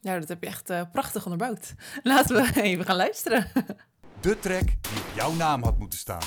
ja, 0.00 0.18
dat 0.18 0.28
heb 0.28 0.42
je 0.42 0.48
echt 0.48 0.70
eh, 0.70 0.82
prachtig 0.92 1.24
onderbouwd. 1.24 1.74
Laten 2.02 2.36
we 2.36 2.62
even 2.62 2.84
gaan 2.84 2.96
luisteren. 2.96 3.46
De 4.20 4.38
track 4.38 4.66
die 4.66 4.98
op 4.98 5.12
jouw 5.14 5.32
naam 5.32 5.62
had 5.62 5.78
moeten 5.78 5.98
staan. 5.98 6.22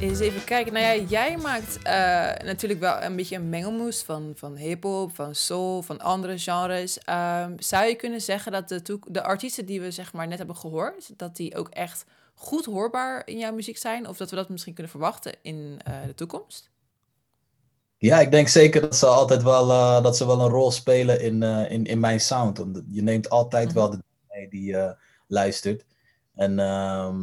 Eens 0.00 0.20
even 0.20 0.44
kijken. 0.44 0.72
Nou 0.72 0.84
ja, 0.84 1.04
jij 1.08 1.36
maakt 1.36 1.82
eh, 1.82 2.46
natuurlijk 2.46 2.80
wel 2.80 3.02
een 3.02 3.16
beetje 3.16 3.36
een 3.36 3.48
mengelmoes 3.48 4.02
van, 4.02 4.32
van 4.36 4.56
hip-hop, 4.56 5.14
van 5.14 5.34
soul, 5.34 5.82
van 5.82 6.00
andere 6.00 6.38
genres. 6.38 6.98
Ehm, 6.98 7.52
zou 7.58 7.84
je 7.84 7.94
kunnen 7.94 8.20
zeggen 8.20 8.52
dat 8.52 8.68
de, 8.68 8.98
de 9.06 9.22
artiesten 9.22 9.66
die 9.66 9.80
we 9.80 9.90
zeg 9.90 10.12
maar 10.12 10.28
net 10.28 10.38
hebben 10.38 10.56
gehoord, 10.56 11.18
dat 11.18 11.36
die 11.36 11.56
ook 11.56 11.68
echt 11.68 12.04
goed 12.34 12.64
hoorbaar 12.64 13.22
in 13.26 13.38
jouw 13.38 13.52
muziek 13.52 13.76
zijn? 13.76 14.08
Of 14.08 14.16
dat 14.16 14.30
we 14.30 14.36
dat 14.36 14.48
misschien 14.48 14.74
kunnen 14.74 14.92
verwachten 14.92 15.34
in 15.42 15.80
eh, 15.84 15.94
de 16.06 16.14
toekomst? 16.14 16.70
Ja, 17.96 18.20
ik 18.20 18.30
denk 18.30 18.48
zeker 18.48 18.80
dat 18.80 18.96
ze 18.96 19.06
altijd 19.06 19.42
wel, 19.42 19.70
eh, 19.70 20.02
dat 20.02 20.16
ze 20.16 20.26
wel 20.26 20.40
een 20.40 20.50
rol 20.50 20.70
spelen 20.70 21.20
in, 21.20 21.42
in, 21.42 21.84
in 21.84 22.00
mijn 22.00 22.20
sound. 22.20 22.58
Want 22.58 22.82
je 22.90 23.02
neemt 23.02 23.30
altijd 23.30 23.72
wel 23.72 23.90
de 23.90 24.02
mee 24.28 24.48
die 24.48 24.64
je 24.64 24.96
luistert. 25.26 25.84
En 26.34 26.58
ehm, 26.58 27.18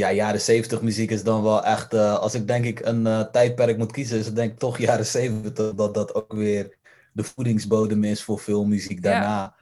ja, 0.00 0.12
jaren 0.12 0.40
zeventig 0.40 0.82
muziek 0.82 1.10
is 1.10 1.22
dan 1.22 1.42
wel 1.42 1.64
echt, 1.64 1.94
eh, 1.94 2.18
als 2.18 2.34
ik 2.34 2.46
denk 2.46 2.64
ik 2.64 2.80
een 2.80 3.06
eh, 3.06 3.20
tijdperk 3.20 3.76
moet 3.78 3.92
kiezen, 3.92 4.18
is 4.18 4.26
het 4.26 4.34
denk 4.36 4.52
ik 4.52 4.58
toch 4.58 4.78
jaren 4.88 5.06
zeventig 5.06 5.74
dat 5.74 5.94
dat 5.94 6.14
ook 6.14 6.32
weer 6.32 6.78
de 7.12 7.22
voedingsbodem 7.24 8.04
is 8.04 8.22
voor 8.22 8.38
veel 8.38 8.64
muziek 8.64 9.02
daarna. 9.02 9.54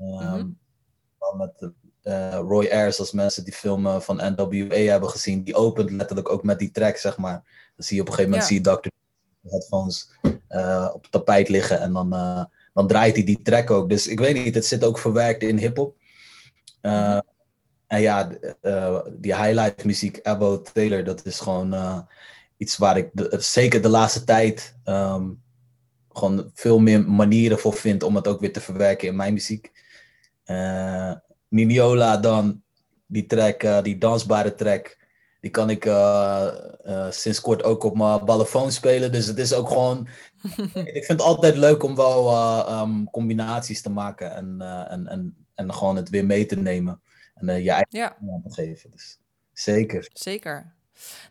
Ehm, 0.00 0.36
Mhm. 0.38 0.46
wel 1.18 1.34
met 1.36 1.70
eh, 2.02 2.38
Roy 2.48 2.66
Ayers, 2.70 2.98
als 2.98 3.12
mensen 3.12 3.44
die 3.44 3.52
film 3.52 3.86
eh, 3.86 4.00
van 4.00 4.16
NWA 4.16 4.76
hebben 4.76 5.08
gezien, 5.10 5.42
die 5.42 5.54
opent 5.54 5.90
letterlijk 5.90 6.28
ook 6.28 6.42
met 6.42 6.58
die 6.58 6.70
track, 6.70 6.96
zeg 6.96 7.16
maar. 7.16 7.42
Dan 7.76 7.86
zie 7.86 7.96
je 7.96 8.02
op 8.02 8.08
een 8.08 8.14
gegeven 8.14 8.38
moment 8.38 8.50
Ja. 8.50 8.56
zie 8.56 8.72
je 8.72 8.78
Dr. 8.80 8.88
headphones 9.50 10.10
op 10.94 11.02
het 11.02 11.10
tapijt 11.10 11.48
liggen 11.48 11.80
en 11.80 11.92
dan, 11.92 12.10
dan 12.74 12.86
draait 12.86 13.14
hij 13.16 13.24
die 13.24 13.42
track 13.42 13.70
ook. 13.70 13.88
Dus 13.88 14.06
ik 14.06 14.18
weet 14.20 14.44
niet, 14.44 14.54
het 14.54 14.66
zit 14.66 14.84
ook 14.84 14.98
verwerkt 14.98 15.42
in 15.42 15.58
hip-hop. 15.58 15.96
En 17.88 18.00
ja, 18.00 18.30
eh, 18.60 19.00
die 19.18 19.36
highlight 19.36 19.84
muziek, 19.84 20.20
Abbo 20.22 20.62
Taylor, 20.62 21.04
dat 21.04 21.24
is 21.26 21.40
gewoon 21.40 21.74
eh, 21.74 21.98
iets 22.56 22.76
waar 22.76 22.96
ik 22.96 23.10
de- 23.12 23.36
zeker 23.38 23.82
de 23.82 23.88
laatste 23.88 24.24
tijd 24.24 24.76
ehm, 24.84 25.30
gewoon 26.12 26.50
veel 26.54 26.78
meer 26.78 27.04
manieren 27.10 27.58
voor 27.58 27.72
vind 27.72 28.02
om 28.02 28.16
het 28.16 28.26
ook 28.26 28.40
weer 28.40 28.52
te 28.52 28.60
verwerken 28.60 29.08
in 29.08 29.16
mijn 29.16 29.32
muziek. 29.32 29.72
Niniola 31.48 32.16
dan, 32.16 32.62
die 33.06 33.26
track, 33.26 33.84
die 33.84 33.98
dansbare 33.98 34.54
track, 34.54 34.98
die 35.40 35.50
kan 35.50 35.70
ik 35.70 35.82
sinds 37.10 37.40
kort 37.40 37.62
ook 37.62 37.82
op 37.82 37.96
mijn 37.96 38.24
ballenfoon 38.24 38.72
spelen. 38.72 39.12
Dus 39.12 39.26
het 39.26 39.38
is 39.38 39.52
ook 39.52 39.68
gewoon, 39.68 40.08
ik 40.74 41.04
vind 41.04 41.06
het 41.08 41.20
altijd 41.20 41.56
leuk 41.56 41.82
om 41.82 41.96
wel 41.96 42.28
eh, 42.30 42.64
ehm, 42.68 43.04
combinaties 43.04 43.82
te 43.82 43.90
maken 43.90 44.34
en, 44.34 44.60
en, 44.88 45.06
en, 45.06 45.46
en 45.54 45.74
gewoon 45.74 45.96
het 45.96 46.08
weer 46.08 46.26
mee 46.26 46.46
te 46.46 46.56
nemen. 46.56 47.00
En 47.40 47.48
eh, 47.48 47.64
je 47.64 47.70
eigen 47.70 47.98
Ja, 47.98 48.16
aan 48.32 48.42
te 48.42 48.52
geven. 48.54 48.90
Dus 48.90 49.18
zeker. 49.52 50.08
zeker. 50.12 50.76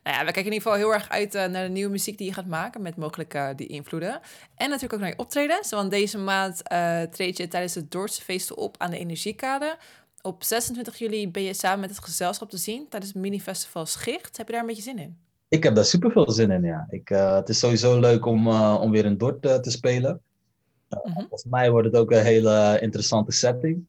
Nou 0.04 0.18
ja, 0.18 0.26
we 0.26 0.32
kijken 0.32 0.46
in 0.46 0.54
ieder 0.54 0.62
geval 0.62 0.78
heel 0.78 0.94
erg 0.94 1.10
uit 1.10 1.36
eh, 1.36 1.46
naar 1.46 1.66
de 1.66 1.72
nieuwe 1.72 1.92
muziek 1.92 2.18
die 2.18 2.28
je 2.28 2.34
gaat 2.34 2.46
maken 2.46 2.82
met 2.82 2.96
mogelijk 2.96 3.34
eh, 3.34 3.50
die 3.56 3.68
invloeden. 3.68 4.20
En 4.56 4.70
natuurlijk 4.70 4.94
ook 4.94 5.00
naar 5.00 5.10
je 5.10 5.18
optredens, 5.18 5.70
want 5.70 5.92
deze 5.92 6.18
maand 6.18 6.64
treed 7.12 7.38
je 7.38 7.48
tijdens 7.48 7.76
het 7.76 7.92
Dordtse 7.92 8.22
feesten 8.22 8.58
op 8.58 8.76
aan 8.78 8.92
de 8.92 8.98
Energiekade. 8.98 9.78
Op 10.22 10.44
26 10.44 10.98
juli 10.98 11.32
ben 11.32 11.44
je 11.44 11.54
samen 11.54 11.80
met 11.80 11.90
het 11.90 12.00
gezelschap 12.00 12.50
te 12.50 12.58
zien 12.58 12.88
tijdens 12.90 13.14
het 13.14 13.22
mini-festival 13.22 13.86
Schicht. 13.86 14.38
Heb 14.38 14.46
je 14.46 14.52
daar 14.52 14.62
een 14.62 14.68
beetje 14.68 14.84
zin 14.84 14.98
in? 14.98 15.18
Ik 15.48 15.64
heb 15.64 15.76
daar 15.76 15.86
super 15.86 16.12
veel 16.12 16.32
zin 16.32 16.52
in, 16.52 16.64
ja. 16.64 16.88
Ik, 16.90 17.08
het 17.08 17.50
is 17.50 17.60
sowieso 17.60 18.00
leuk 18.00 18.26
om, 18.26 18.48
om 18.58 18.92
weer 18.92 19.06
in 19.06 19.18
Dort 19.18 19.42
te 19.42 19.72
spelen. 19.72 20.22
Mhm. 20.90 21.14
Volgens 21.14 21.44
mij 21.44 21.72
wordt 21.72 21.88
het 21.88 21.96
ook 21.96 22.12
een 22.12 22.24
hele 22.24 22.78
interessante 22.82 23.32
setting. 23.32 23.86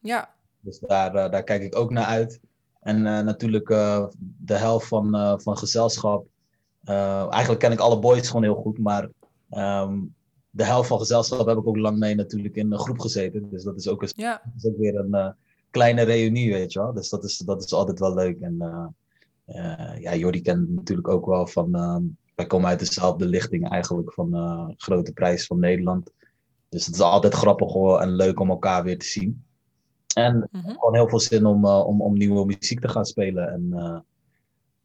Ja, 0.00 0.35
Dus 0.66 0.78
daar, 0.78 1.14
eh, 1.14 1.30
daar 1.30 1.42
kijk 1.42 1.62
ik 1.62 1.76
ook 1.76 1.90
naar 1.90 2.04
uit. 2.04 2.40
En 2.80 3.06
eh, 3.06 3.24
natuurlijk 3.24 3.70
eh, 3.70 4.06
de 4.38 4.54
helft 4.54 4.86
van, 4.86 5.40
van 5.42 5.58
gezelschap. 5.58 6.26
Eigenlijk 6.84 7.58
ken 7.58 7.72
ik 7.72 7.78
alle 7.78 7.98
boys 7.98 8.26
gewoon 8.26 8.42
heel 8.42 8.54
goed, 8.54 8.78
maar 8.78 9.10
ehm, 9.50 10.00
de 10.50 10.64
helft 10.64 10.88
van 10.88 10.98
gezelschap 10.98 11.46
heb 11.46 11.58
ik 11.58 11.66
ook 11.66 11.76
lang 11.76 11.98
mee 11.98 12.14
natuurlijk 12.14 12.56
in 12.56 12.72
een 12.72 12.78
groep 12.78 12.98
gezeten. 12.98 13.50
Dus 13.50 13.64
dat 13.64 13.76
is 13.76 13.88
ook, 13.88 14.02
een, 14.02 14.12
ja. 14.14 14.42
dat 14.44 14.52
is 14.56 14.70
ook 14.70 14.78
weer 14.78 14.96
een 14.96 15.34
kleine 15.70 16.02
reunie, 16.02 16.52
weet 16.52 16.72
je 16.72 16.78
wel. 16.78 16.92
Dus 16.92 17.08
dat 17.08 17.24
is, 17.24 17.38
dat 17.38 17.64
is 17.64 17.72
altijd 17.72 17.98
wel 17.98 18.14
leuk. 18.14 18.40
En 18.40 18.56
ja, 20.00 20.14
Jordi 20.14 20.42
kent 20.42 20.68
natuurlijk 20.68 21.08
ook 21.08 21.26
wel 21.26 21.46
van... 21.46 21.74
ehm, 21.74 22.02
wij 22.34 22.46
komen 22.46 22.68
uit 22.68 22.78
dezelfde 22.78 23.26
lichting 23.26 23.68
eigenlijk 23.68 24.12
van 24.12 24.74
Grote 24.76 25.12
Prijs 25.12 25.46
van 25.46 25.58
Nederland. 25.58 26.12
Dus 26.68 26.86
het 26.86 26.94
is 26.94 27.00
altijd 27.00 27.34
grappig 27.34 27.72
hoor, 27.72 28.00
en 28.00 28.16
leuk 28.16 28.40
om 28.40 28.50
elkaar 28.50 28.84
weer 28.84 28.98
te 28.98 29.06
zien. 29.06 29.44
En 30.16 30.48
Mhm. 30.50 30.68
gewoon 30.70 30.94
heel 30.94 31.08
veel 31.08 31.20
zin 31.20 31.46
om, 31.46 31.64
eh, 31.64 31.86
om, 31.86 32.02
om 32.02 32.16
nieuwe 32.16 32.44
muziek 32.46 32.80
te 32.80 32.88
gaan 32.88 33.04
spelen. 33.04 33.48
En 33.52 33.72
eh, 33.72 33.98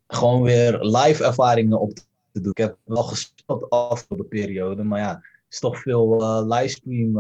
gewoon 0.08 0.42
weer 0.42 0.80
live 0.84 1.24
ervaringen 1.26 1.80
op 1.80 1.94
te 2.32 2.42
doen. 2.42 2.52
Ik 2.52 2.58
heb 2.58 2.78
wel 2.84 3.04
gespeeld 3.04 3.70
afgelopen 3.70 4.28
periode, 4.28 4.84
maar 4.84 5.00
ja, 5.00 5.14
het 5.16 5.24
is 5.54 5.60
toch 5.60 5.78
veel 5.82 6.22
eh, 6.22 6.42
livestream 6.58 7.16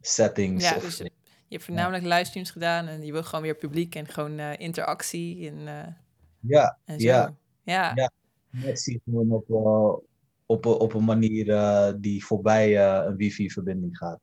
settings. 0.00 0.68
Ja, 0.70 0.76
of- 0.76 0.82
dus 0.82 0.96
je 0.98 1.10
hebt 1.48 1.64
voornamelijk 1.64 2.04
livestreams 2.04 2.50
gedaan 2.50 2.86
en 2.86 3.04
je 3.04 3.12
wil 3.12 3.22
gewoon 3.22 3.44
weer 3.44 3.54
publiek 3.56 3.94
en 3.94 4.06
gewoon 4.06 4.38
interactie 4.40 5.48
en, 5.50 5.56
ja, 6.40 6.78
en 6.84 7.00
zo. 7.00 7.06
Ja. 7.06 7.34
ja. 7.62 7.92
Ja. 7.94 8.10
net 8.50 8.80
zie 8.80 9.00
gewoon 9.04 9.30
op, 9.30 9.50
op, 10.46 10.64
een- 10.64 10.78
op 10.78 10.94
een 10.94 11.04
manier 11.04 11.46
die 12.00 12.24
voorbij 12.24 12.88
een 13.06 13.16
wifi-verbinding 13.16 13.96
gaat. 13.96 14.20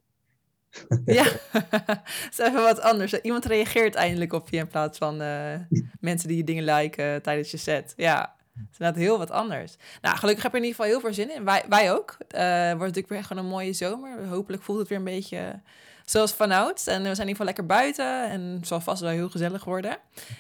Ja, 1.05 1.24
het 1.53 2.29
is 2.31 2.38
even 2.38 2.62
wat 2.62 2.81
anders. 2.81 3.13
Iemand 3.22 3.46
reageert 3.46 3.96
eindelijk 3.96 4.34
op 4.34 4.50
je 4.50 4.57
in 4.57 4.67
plaats 4.67 4.98
van 4.98 5.22
eh, 5.22 5.53
mensen 6.00 6.27
die 6.27 6.38
je 6.38 6.43
dingen 6.43 6.63
liken 6.63 7.22
tijdens 7.22 7.51
je 7.51 7.57
set. 7.57 7.93
Ja, 7.96 8.36
het 8.53 8.67
is 8.72 8.77
inderdaad 8.77 9.01
heel 9.01 9.17
wat 9.17 9.31
anders. 9.31 9.75
Nou, 10.01 10.17
gelukkig 10.17 10.43
heb 10.43 10.51
je 10.51 10.57
in 10.57 10.63
ieder 10.63 10.79
geval 10.79 10.91
heel 10.91 11.01
veel 11.05 11.13
zin 11.13 11.36
in. 11.36 11.43
Wij, 11.43 11.63
wij 11.69 11.93
ook. 11.93 12.15
Eh 12.27 12.67
wordt 12.67 12.79
natuurlijk 12.79 13.10
weer 13.10 13.24
gewoon 13.24 13.43
een 13.43 13.50
mooie 13.50 13.74
zomer. 13.74 14.25
Hopelijk 14.27 14.63
voelt 14.63 14.79
het 14.79 14.88
weer 14.88 14.98
een 14.98 15.03
beetje 15.03 15.60
zoals 16.10 16.32
vanouds. 16.32 16.88
En 16.88 17.04
we 17.04 17.16
zijn 17.16 17.28
in 17.28 17.28
ieder 17.28 17.30
geval 17.30 17.46
lekker 17.46 17.66
buiten 17.66 18.30
en 18.30 18.42
het 18.42 18.68
zal 18.68 18.80
vast 18.82 19.02
wel 19.02 19.10
heel 19.10 19.30
gezellig 19.30 19.64
worden. 19.64 19.98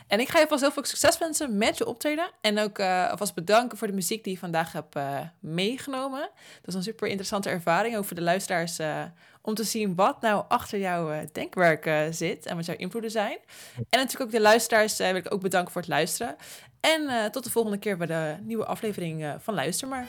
En 0.07 0.19
ik 0.19 0.29
ga 0.29 0.39
je 0.39 0.47
vast 0.47 0.61
heel 0.61 0.71
veel 0.71 0.85
succes 0.85 1.17
wensen 1.17 1.57
met 1.57 1.77
je 1.77 1.85
optreden. 1.85 2.29
En 2.41 2.59
ook 2.59 2.79
eh 2.79 3.09
alvast 3.09 3.33
bedanken 3.33 3.77
voor 3.77 3.87
de 3.87 3.93
muziek 3.93 4.23
die 4.23 4.33
je 4.33 4.39
vandaag 4.39 4.71
hebt 4.71 4.95
eh, 4.95 5.19
meegenomen. 5.39 6.19
Dat 6.61 6.67
is 6.67 6.73
een 6.73 6.83
super 6.83 7.07
interessante 7.07 7.49
ervaring, 7.49 7.97
ook 7.97 8.05
voor 8.05 8.15
de 8.15 8.21
luisteraars... 8.21 8.79
eh, 8.79 9.03
om 9.41 9.53
te 9.53 9.63
zien 9.63 9.95
wat 9.95 10.21
nou 10.21 10.43
achter 10.47 10.79
jouw 10.79 11.25
denkwerk 11.31 12.13
zit 12.13 12.45
en 12.45 12.55
wat 12.55 12.65
jouw 12.65 12.75
invloeden 12.75 13.11
zijn. 13.11 13.37
En 13.75 13.99
natuurlijk 13.99 14.21
ook 14.21 14.31
de 14.31 14.41
luisteraars 14.41 14.97
wil 14.97 15.15
ik 15.15 15.33
ook 15.33 15.41
bedanken 15.41 15.71
voor 15.71 15.81
het 15.81 15.89
luisteren. 15.89 16.35
En 16.79 17.31
tot 17.31 17.43
de 17.43 17.51
volgende 17.51 17.77
keer 17.77 17.97
bij 17.97 18.07
de 18.07 18.35
nieuwe 18.41 18.65
aflevering 18.65 19.35
van 19.39 19.53
Luister 19.53 19.87
maar. 19.87 20.07